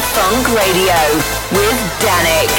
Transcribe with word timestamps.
Funk 0.00 0.48
Radio 0.48 0.94
with 1.52 1.78
Dannic. 2.00 2.50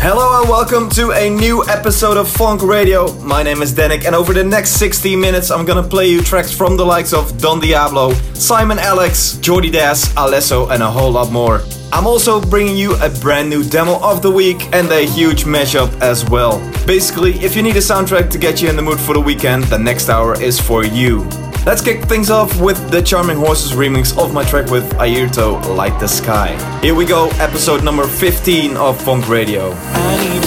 Hello 0.00 0.40
and 0.40 0.48
welcome 0.48 0.88
to 0.90 1.12
a 1.12 1.28
new 1.28 1.62
episode 1.68 2.16
of 2.16 2.26
Funk 2.26 2.62
Radio. 2.62 3.12
My 3.20 3.42
name 3.42 3.60
is 3.60 3.74
Dannic, 3.74 4.06
and 4.06 4.14
over 4.14 4.32
the 4.32 4.42
next 4.42 4.70
60 4.78 5.16
minutes, 5.16 5.50
I'm 5.50 5.66
gonna 5.66 5.82
play 5.82 6.06
you 6.06 6.22
tracks 6.22 6.50
from 6.50 6.78
the 6.78 6.84
likes 6.84 7.12
of 7.12 7.36
Don 7.38 7.60
Diablo, 7.60 8.14
Simon 8.32 8.78
Alex, 8.78 9.36
Jordy 9.42 9.68
Dazz, 9.68 10.06
Alesso, 10.14 10.70
and 10.70 10.82
a 10.82 10.90
whole 10.90 11.10
lot 11.10 11.30
more. 11.30 11.60
I'm 11.92 12.06
also 12.06 12.40
bringing 12.40 12.76
you 12.76 12.96
a 13.02 13.10
brand 13.20 13.50
new 13.50 13.62
demo 13.62 14.00
of 14.02 14.22
the 14.22 14.30
week 14.30 14.62
and 14.72 14.90
a 14.90 15.06
huge 15.06 15.44
mashup 15.44 15.92
as 16.00 16.24
well. 16.30 16.58
Basically, 16.86 17.34
if 17.44 17.54
you 17.54 17.62
need 17.62 17.76
a 17.76 17.80
soundtrack 17.80 18.30
to 18.30 18.38
get 18.38 18.62
you 18.62 18.70
in 18.70 18.76
the 18.76 18.82
mood 18.82 18.98
for 18.98 19.12
the 19.12 19.20
weekend, 19.20 19.64
the 19.64 19.78
next 19.78 20.08
hour 20.08 20.40
is 20.40 20.58
for 20.58 20.84
you. 20.86 21.28
Let's 21.66 21.82
kick 21.82 22.02
things 22.04 22.30
off 22.30 22.60
with 22.60 22.92
the 22.92 23.02
Charming 23.02 23.38
Horses 23.38 23.72
remix 23.72 24.16
of 24.16 24.32
my 24.32 24.44
track 24.44 24.70
with 24.70 24.88
Airto, 24.98 25.60
Light 25.76 25.98
the 25.98 26.06
Sky. 26.06 26.54
Here 26.80 26.94
we 26.94 27.04
go, 27.04 27.26
episode 27.40 27.82
number 27.82 28.06
15 28.06 28.76
of 28.76 29.02
Funk 29.02 29.28
Radio. 29.28 29.72
I 29.72 30.16
need 30.22 30.44
a 30.44 30.46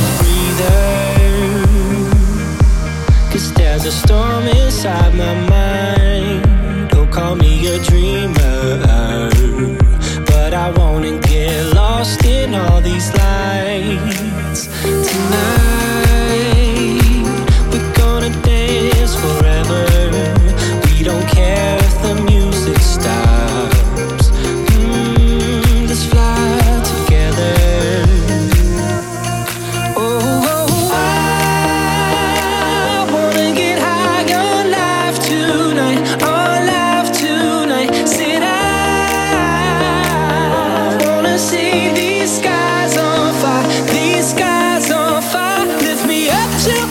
breather. 3.26 3.34
Cause 3.34 3.54
there's 3.56 3.84
a 3.86 3.92
storm 3.92 4.46
inside 4.46 5.14
my 5.14 5.34
mind. 5.50 5.69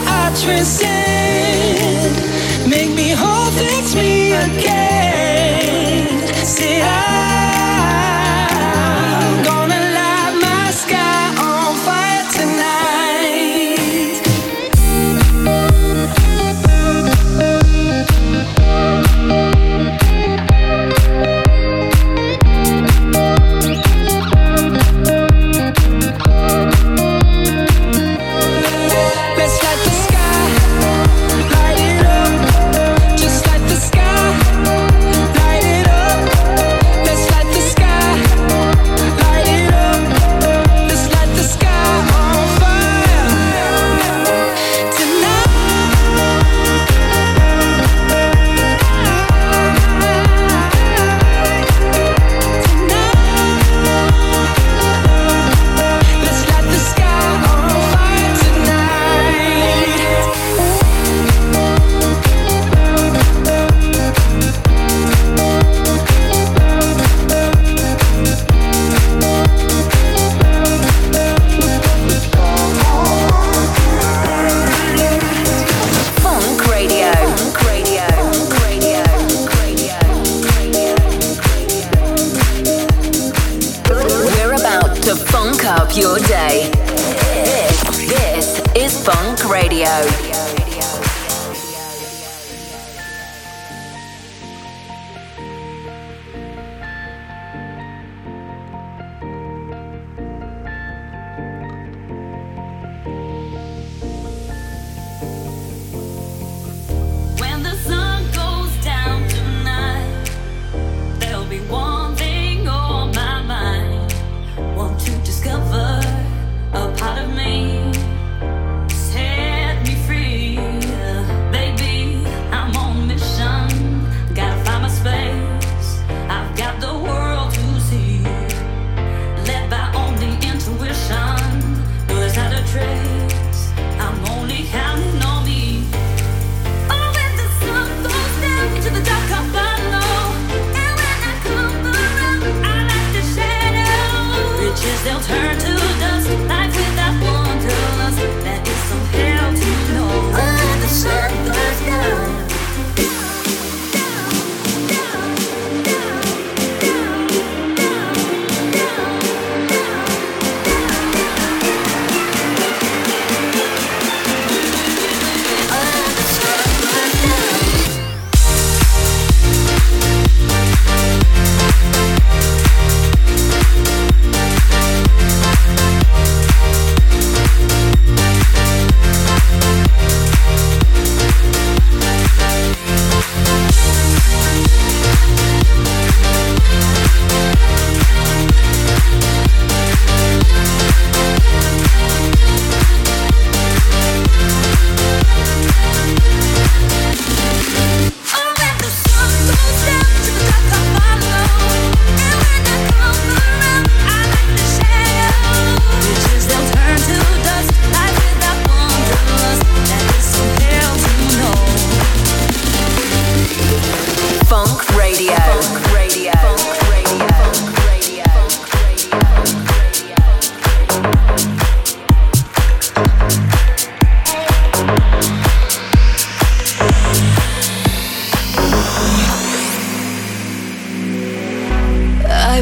I 0.06 0.30
transcend, 0.42 2.14
make 2.68 2.90
me 2.90 3.10
whole, 3.10 3.50
fix 3.52 3.94
me 3.94 4.32
again. 4.32 4.87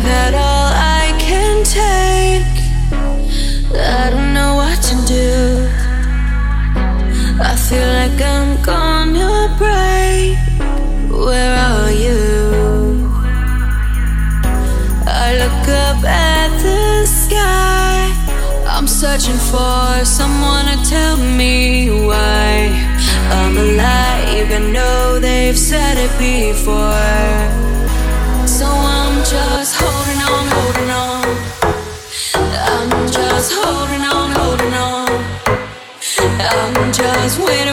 that 0.07 0.35
all 0.35 0.71
I 1.01 1.05
can 1.19 1.65
take. 1.65 2.57
I 3.75 4.11
don't 4.11 4.33
know 4.33 4.53
what 4.63 4.79
to 4.89 4.95
do. 5.19 5.33
I 7.51 7.55
feel 7.67 7.89
like 8.01 8.19
I'm 8.35 8.53
gonna 8.63 9.35
break. 9.59 10.39
Where 11.11 11.55
are 11.71 11.93
you? 12.07 13.11
I 15.25 15.27
look 15.43 15.67
up 15.87 16.01
at 16.05 16.51
the 16.63 17.07
sky. 17.07 18.13
I'm 18.75 18.87
searching 18.87 19.41
for 19.51 20.05
someone 20.05 20.67
to 20.67 20.79
tell 20.89 21.17
me 21.17 21.91
why 22.09 22.71
I'm 23.39 23.57
alive. 23.57 24.49
I 24.59 24.61
know 24.73 25.19
they've 25.19 25.59
said 25.59 25.97
it 25.99 26.13
before. 26.19 27.66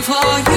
for 0.03 0.51
you. 0.51 0.52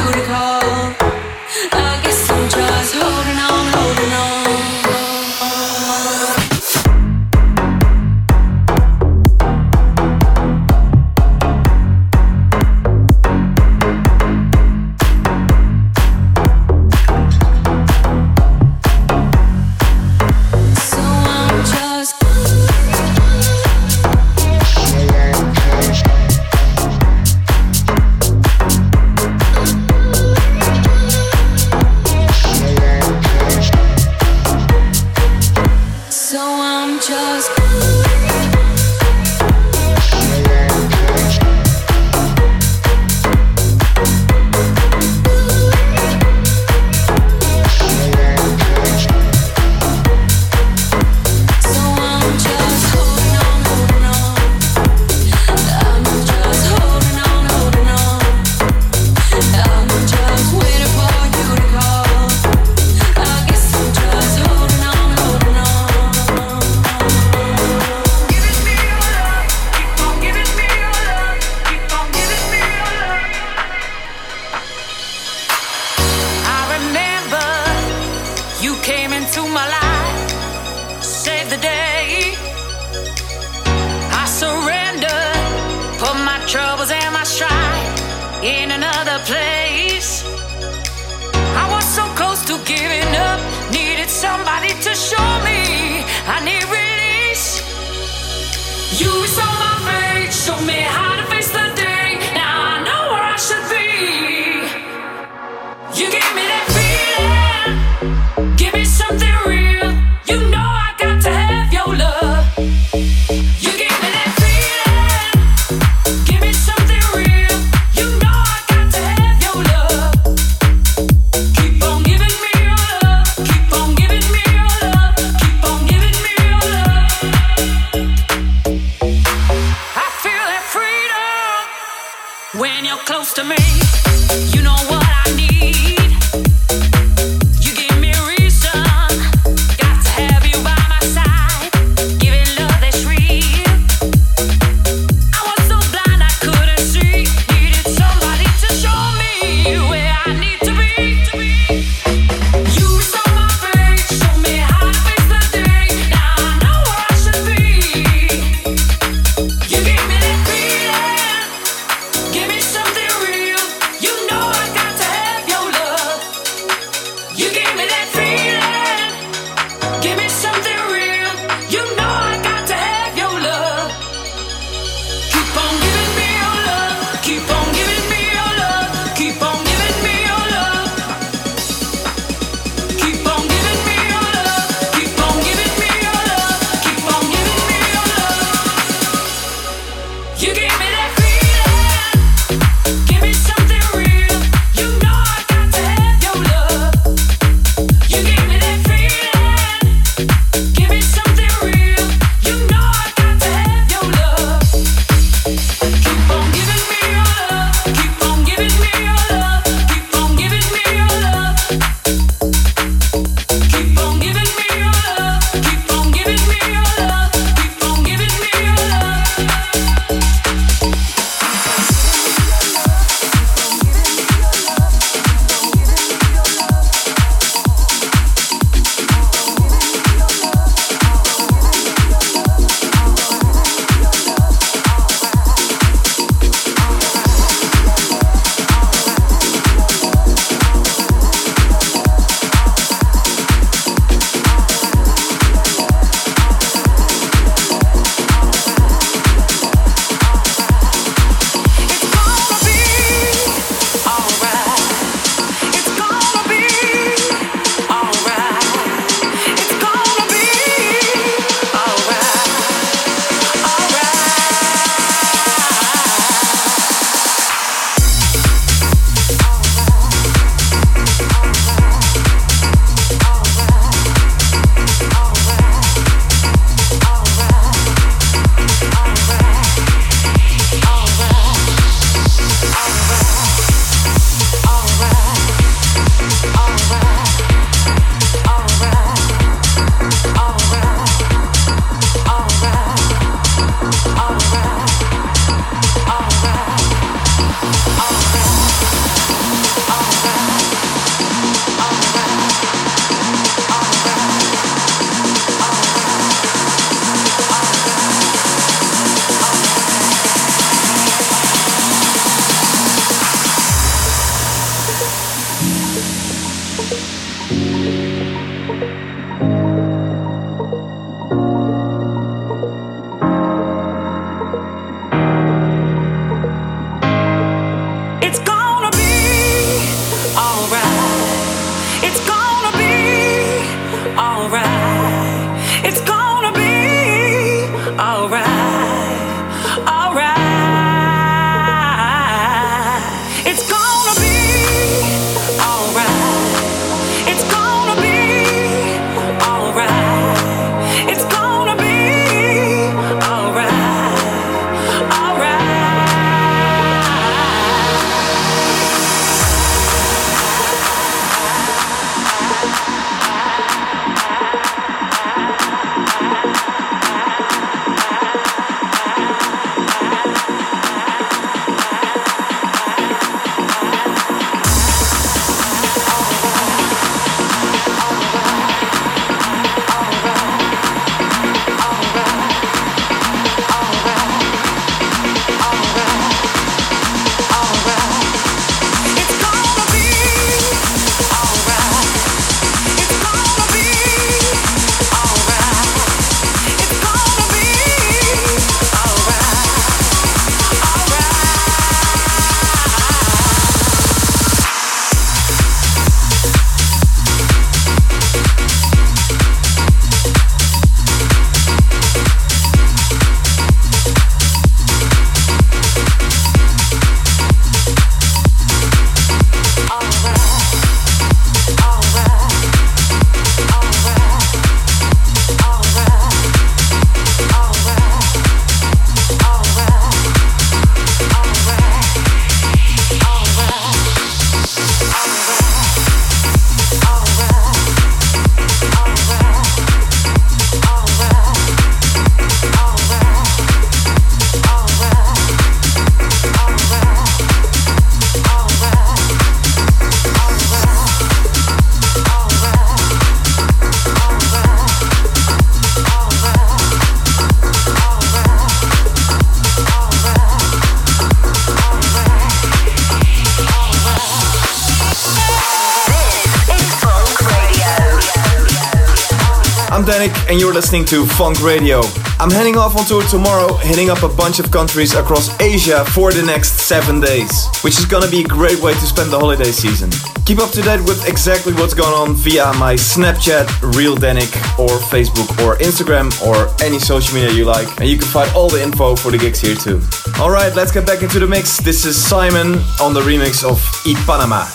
Listening 470.76 471.06
to 471.06 471.24
Funk 471.24 471.62
Radio. 471.62 472.02
I'm 472.38 472.50
heading 472.50 472.76
off 472.76 472.98
on 472.98 473.06
tour 473.06 473.22
tomorrow, 473.22 473.76
hitting 473.76 474.10
up 474.10 474.22
a 474.22 474.28
bunch 474.28 474.58
of 474.58 474.70
countries 474.70 475.14
across 475.14 475.48
Asia 475.58 476.04
for 476.04 476.34
the 476.34 476.42
next 476.42 476.72
seven 476.80 477.18
days, 477.18 477.66
which 477.80 477.98
is 477.98 478.04
gonna 478.04 478.28
be 478.28 478.42
a 478.42 478.44
great 478.44 478.78
way 478.80 478.92
to 478.92 479.00
spend 479.00 479.30
the 479.30 479.38
holiday 479.38 479.72
season. 479.72 480.10
Keep 480.44 480.58
up 480.58 480.70
to 480.72 480.82
date 480.82 481.00
with 481.08 481.26
exactly 481.26 481.72
what's 481.72 481.94
going 481.94 482.12
on 482.12 482.34
via 482.34 482.74
my 482.74 482.92
Snapchat, 482.92 483.96
Real 483.96 484.16
Dannic, 484.16 484.52
or 484.78 484.90
Facebook, 485.08 485.48
or 485.64 485.78
Instagram, 485.78 486.28
or 486.46 486.68
any 486.84 486.98
social 486.98 487.34
media 487.34 487.52
you 487.52 487.64
like, 487.64 487.88
and 487.98 488.10
you 488.10 488.18
can 488.18 488.28
find 488.28 488.52
all 488.54 488.68
the 488.68 488.82
info 488.82 489.16
for 489.16 489.30
the 489.30 489.38
gigs 489.38 489.58
here 489.58 489.76
too. 489.76 490.02
Alright, 490.38 490.76
let's 490.76 490.92
get 490.92 491.06
back 491.06 491.22
into 491.22 491.38
the 491.38 491.46
mix. 491.46 491.78
This 491.78 492.04
is 492.04 492.22
Simon 492.22 492.84
on 493.00 493.14
the 493.14 493.22
remix 493.22 493.64
of 493.64 493.80
Eat 494.04 494.18
Panama. 494.26 494.66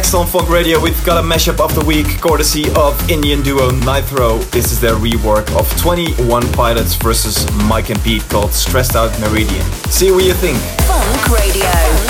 Next 0.00 0.14
on 0.14 0.26
Funk 0.26 0.48
Radio, 0.48 0.80
we've 0.80 1.04
got 1.04 1.22
a 1.22 1.28
mashup 1.28 1.60
of 1.60 1.74
the 1.74 1.84
week 1.84 2.06
courtesy 2.22 2.64
of 2.74 3.10
Indian 3.10 3.42
duo 3.42 3.70
Nitro. 3.70 4.38
This 4.44 4.72
is 4.72 4.80
their 4.80 4.94
rework 4.94 5.54
of 5.58 5.68
21 5.78 6.50
Pilots 6.54 6.94
versus 6.94 7.46
Mike 7.68 7.90
and 7.90 8.02
Pete 8.02 8.26
called 8.30 8.54
Stressed 8.54 8.96
Out 8.96 9.10
Meridian. 9.20 9.62
See 9.90 10.10
what 10.10 10.24
you 10.24 10.32
think. 10.32 10.56
Funk 10.88 11.28
Radio. 11.28 11.70
Funk 11.70 12.08
Radio. 12.08 12.09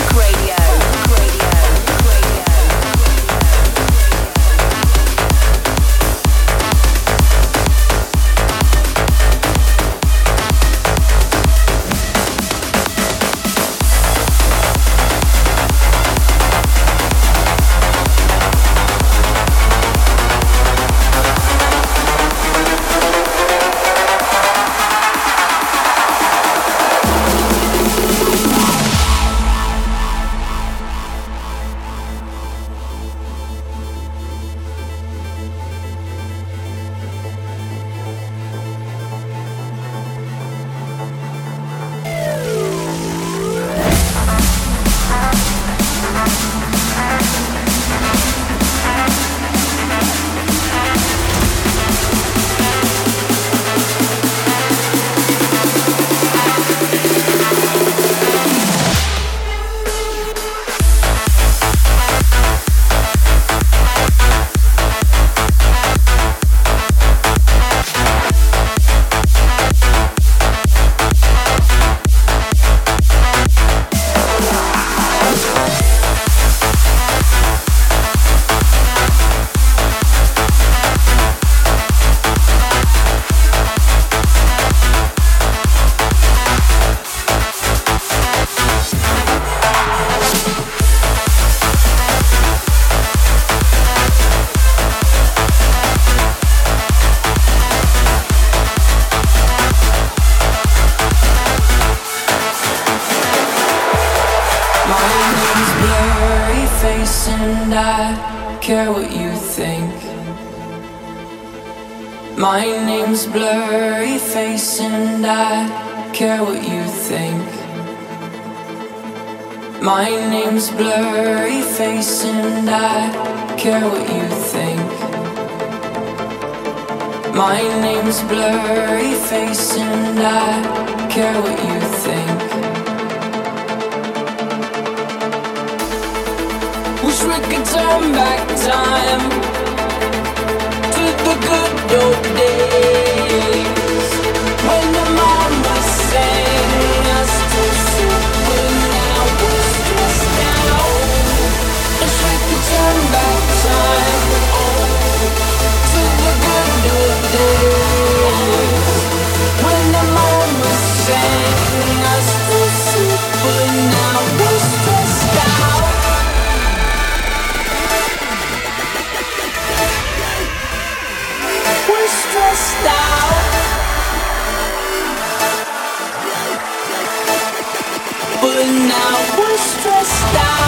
but 178.40 178.64
now 178.64 179.38
we're 179.38 179.58
stressed 179.58 180.36
out. 180.36 180.59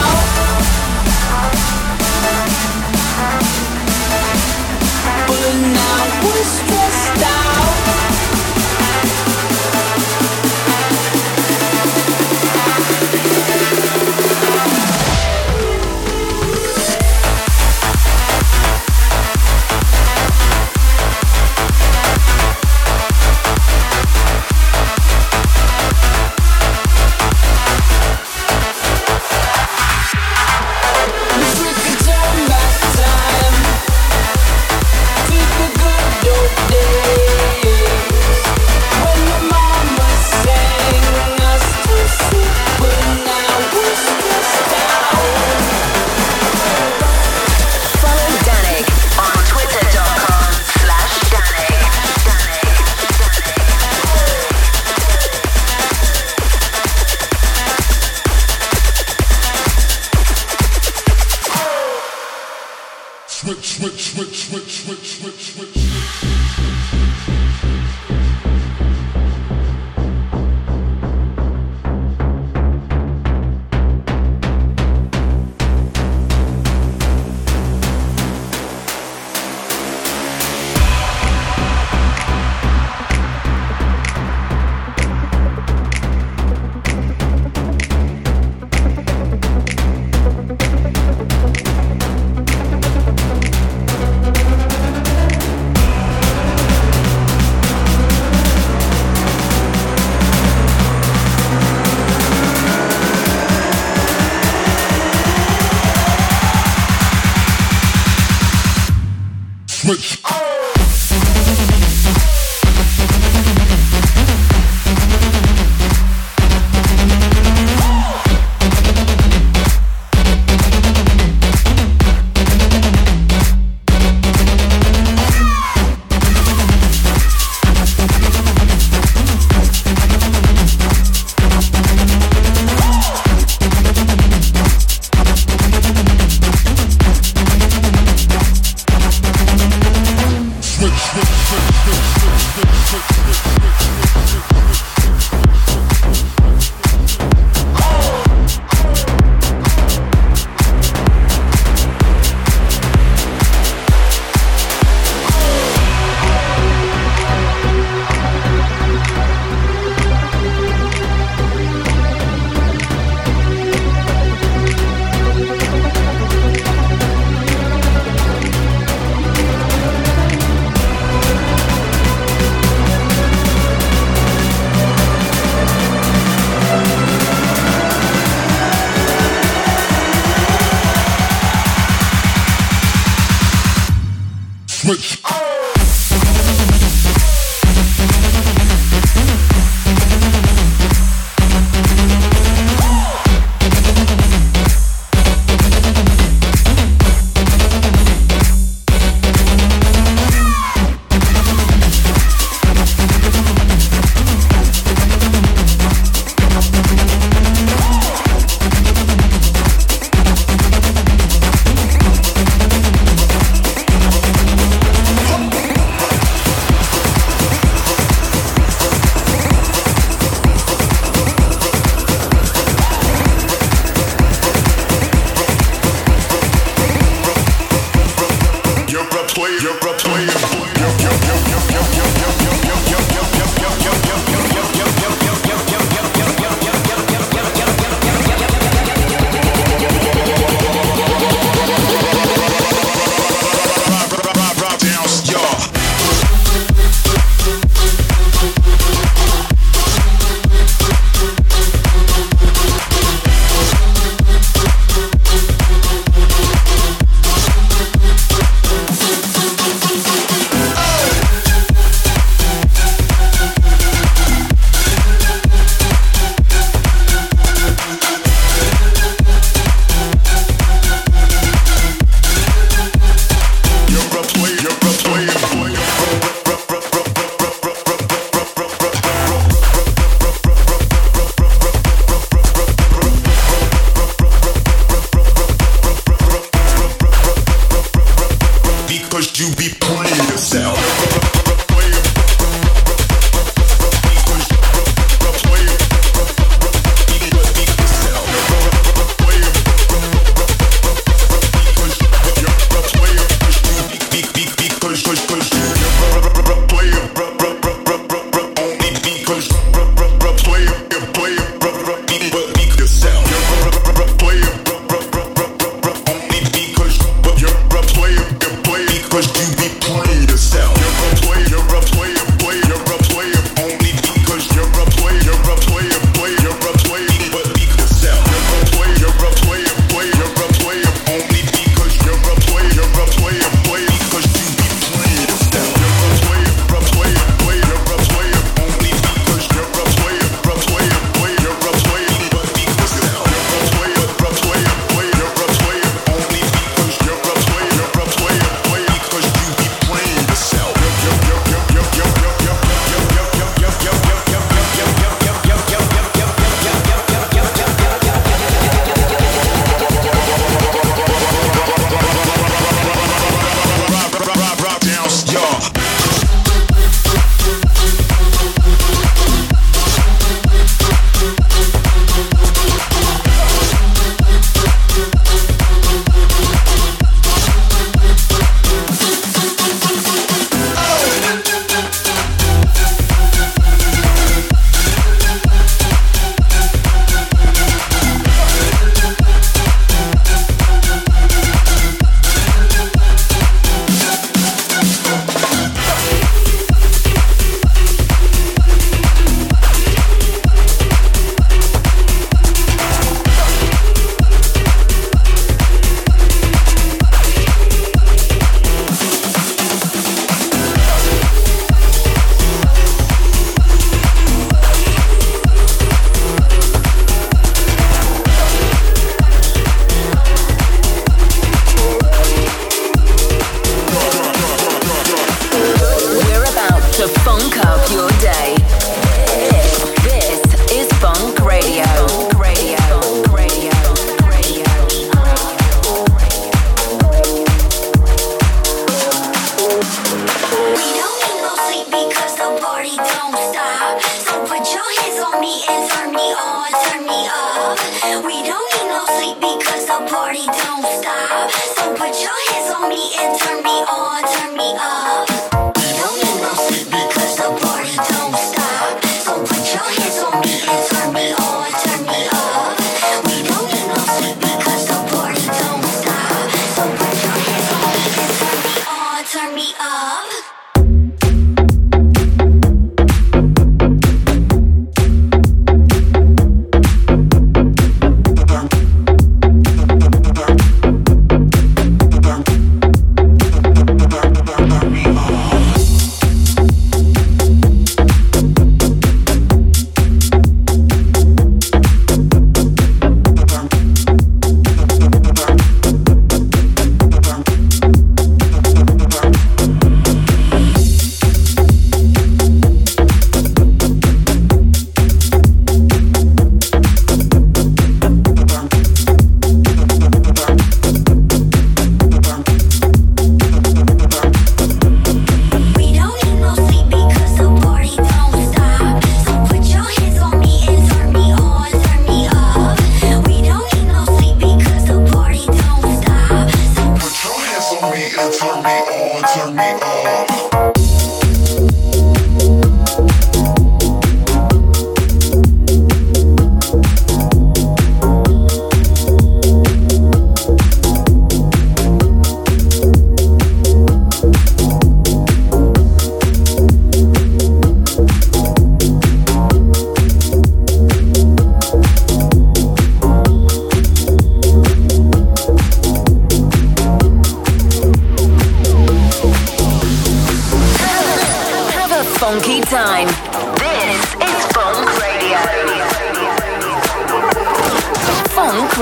turn 452.83 452.89
me 452.89 453.15
turn 453.39 453.63
me 453.63 453.69
on, 453.69 454.23
turn 454.33 454.57
me 454.57 454.75
up. 454.75 454.92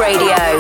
Radio. 0.02 0.51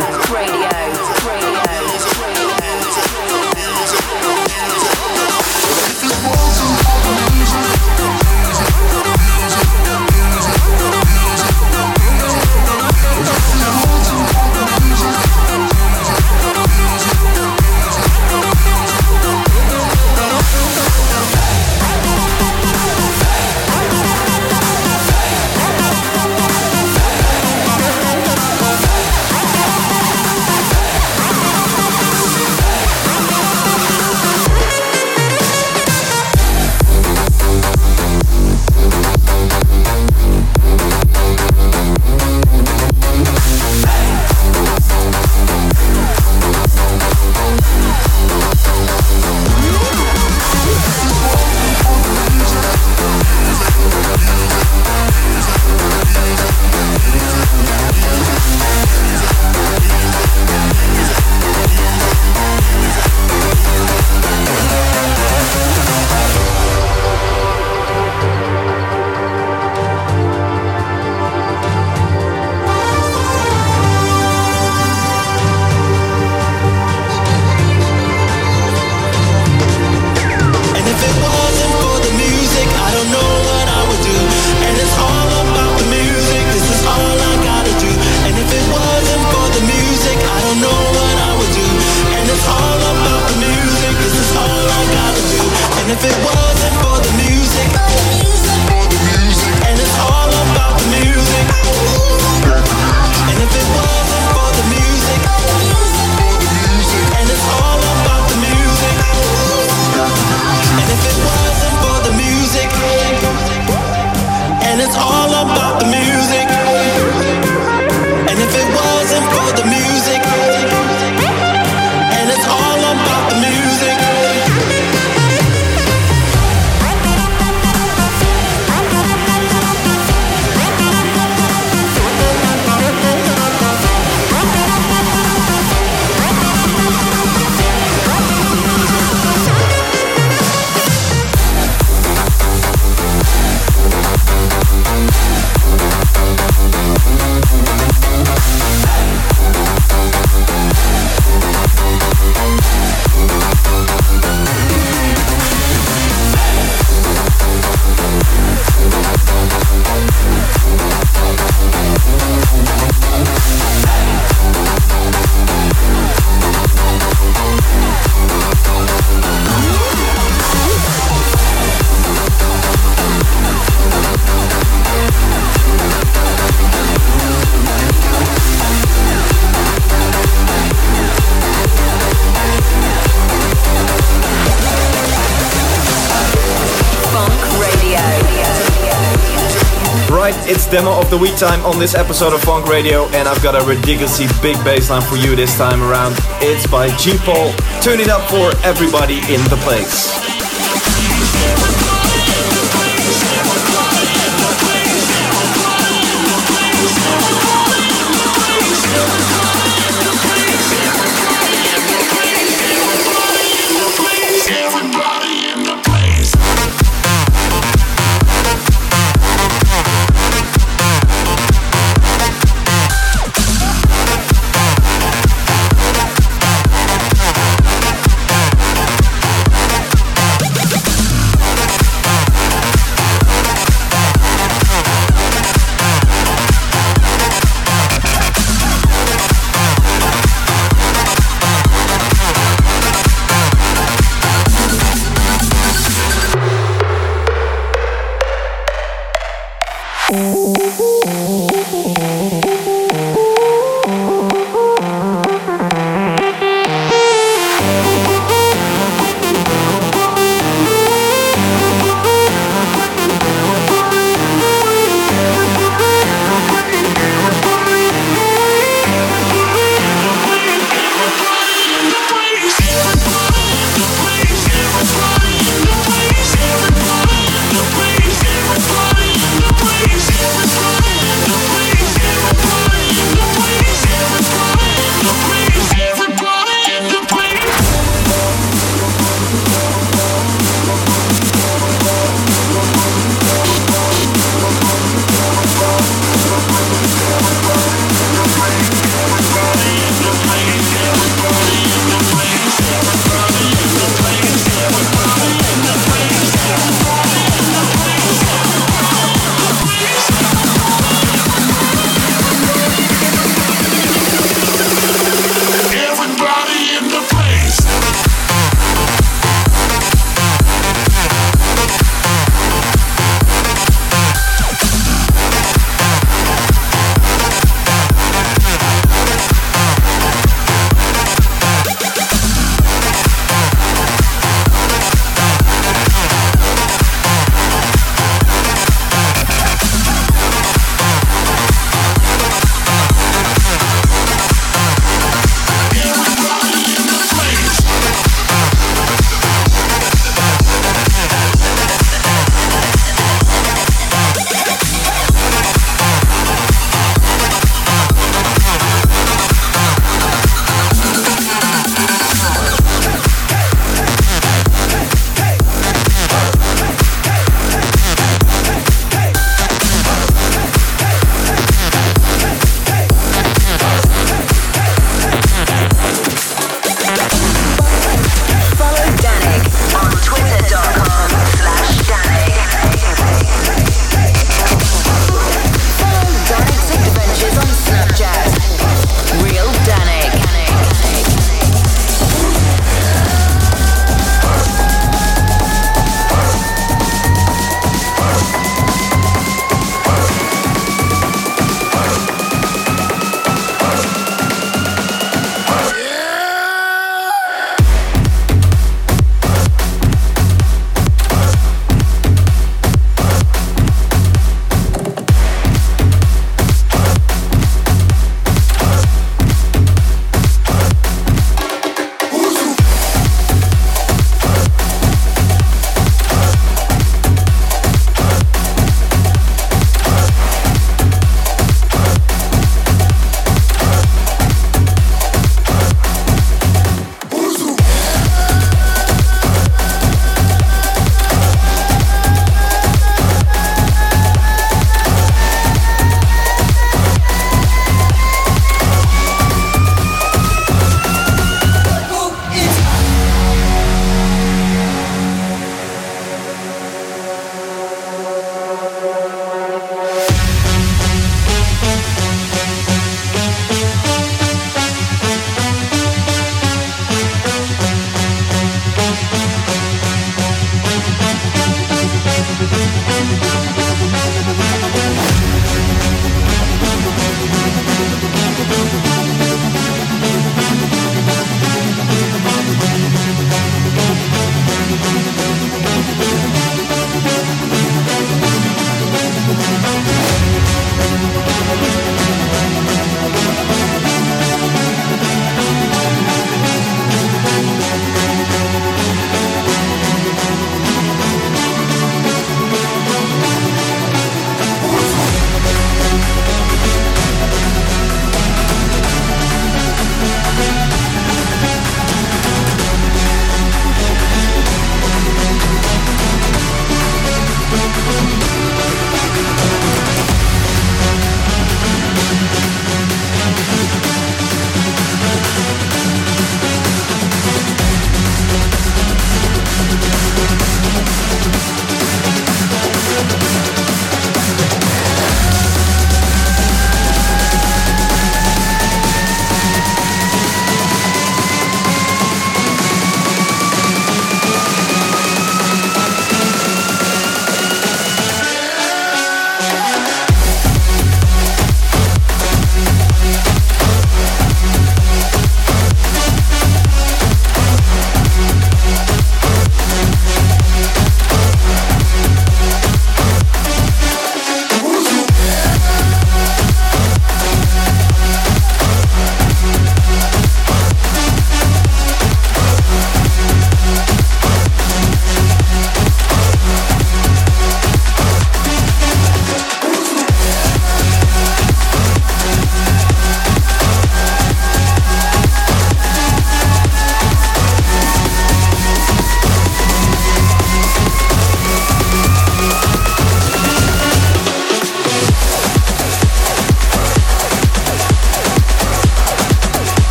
The 191.11 191.17
week 191.17 191.35
time 191.35 191.65
on 191.65 191.77
this 191.77 191.93
episode 191.93 192.31
of 192.31 192.39
Fonk 192.39 192.67
Radio, 192.67 193.05
and 193.09 193.27
I've 193.27 193.43
got 193.43 193.61
a 193.61 193.67
ridiculously 193.67 194.27
big 194.41 194.55
bassline 194.63 195.03
for 195.03 195.17
you 195.17 195.35
this 195.35 195.57
time 195.57 195.83
around. 195.83 196.15
It's 196.39 196.65
by 196.65 196.87
G 196.95 197.17
Paul. 197.17 197.51
Turn 197.81 197.99
it 197.99 198.07
up 198.07 198.29
for 198.29 198.55
everybody 198.65 199.15
in 199.15 199.43
the 199.49 199.59
place. 199.61 200.20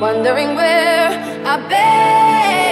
Wondering 0.00 0.56
where 0.56 1.10
I've 1.44 1.68
been. 1.68 2.69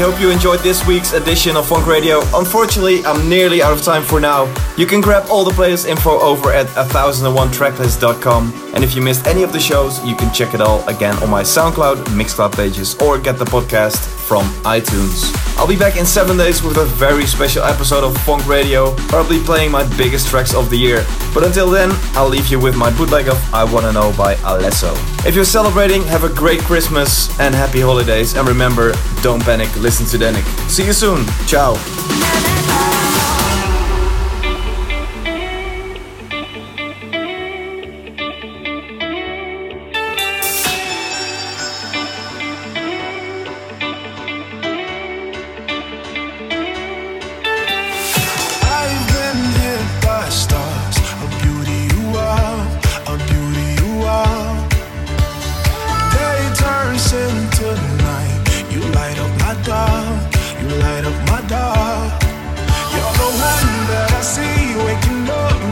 Hope 0.00 0.18
you 0.18 0.30
enjoyed 0.30 0.60
this 0.60 0.86
week's 0.86 1.12
edition 1.12 1.58
of 1.58 1.68
Fonk 1.68 1.86
Radio. 1.86 2.22
Unfortunately, 2.34 3.04
I'm 3.04 3.28
nearly 3.28 3.60
out 3.60 3.74
of 3.74 3.82
time 3.82 4.02
for 4.02 4.18
now. 4.18 4.46
You 4.78 4.86
can 4.86 5.02
grab 5.02 5.28
all 5.28 5.44
the 5.44 5.50
playlist 5.50 5.86
info 5.86 6.18
over 6.20 6.50
at 6.50 6.68
1001tracklist.com. 6.68 8.72
And 8.74 8.82
if 8.82 8.96
you 8.96 9.02
missed 9.02 9.26
any 9.26 9.42
of 9.42 9.52
the 9.52 9.60
shows, 9.60 10.02
you 10.02 10.16
can 10.16 10.32
check 10.32 10.54
it 10.54 10.62
all 10.62 10.88
again 10.88 11.22
on 11.22 11.28
my 11.28 11.42
SoundCloud, 11.42 12.06
Mixcloud 12.16 12.56
pages, 12.56 12.94
or 13.02 13.18
get 13.18 13.38
the 13.38 13.44
podcast 13.44 14.08
from 14.30 14.46
iTunes. 14.62 15.34
I'll 15.58 15.66
be 15.66 15.76
back 15.76 15.96
in 15.96 16.06
seven 16.06 16.36
days 16.36 16.62
with 16.62 16.78
a 16.78 16.84
very 16.84 17.26
special 17.26 17.64
episode 17.64 18.04
of 18.04 18.14
Fonk 18.18 18.46
Radio, 18.46 18.94
be 19.28 19.42
playing 19.44 19.70
my 19.70 19.84
biggest 19.96 20.28
tracks 20.28 20.54
of 20.54 20.70
the 20.70 20.76
year. 20.76 21.04
But 21.34 21.44
until 21.44 21.68
then, 21.68 21.90
I'll 22.14 22.28
leave 22.28 22.46
you 22.46 22.60
with 22.60 22.76
my 22.76 22.96
bootleg 22.96 23.28
of 23.28 23.38
I 23.52 23.64
Wanna 23.64 23.92
Know 23.92 24.14
by 24.16 24.36
Alesso. 24.36 24.94
If 25.26 25.34
you're 25.34 25.44
celebrating, 25.44 26.02
have 26.04 26.24
a 26.24 26.28
great 26.28 26.60
Christmas 26.60 27.28
and 27.40 27.54
happy 27.54 27.80
holidays. 27.80 28.36
And 28.36 28.48
remember, 28.48 28.94
don't 29.20 29.42
panic, 29.42 29.68
listen 29.90 30.06
to 30.06 30.24
Dannic. 30.24 30.46
See 30.70 30.86
you 30.86 30.92
soon. 30.92 31.26
Ciao. 31.48 32.59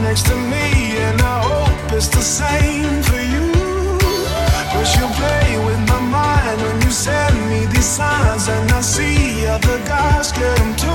Next 0.09 0.25
to 0.25 0.35
me, 0.35 0.97
and 1.07 1.21
I 1.21 1.37
hope 1.49 1.93
it's 1.93 2.07
the 2.07 2.25
same 2.39 3.03
for 3.03 3.21
you. 3.33 3.45
Cause 4.73 4.91
you 4.97 5.05
play 5.21 5.49
with 5.67 5.81
my 5.87 6.01
mind 6.17 6.57
when 6.63 6.81
you 6.81 6.89
send 6.89 7.35
me 7.47 7.67
these 7.67 7.85
signs, 7.85 8.47
and 8.47 8.71
I 8.71 8.81
see 8.81 9.45
other 9.45 9.77
guys 9.85 10.31
get 10.31 10.57
them 10.57 10.75
too. 10.75 10.88